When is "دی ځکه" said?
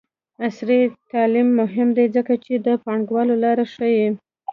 1.97-2.33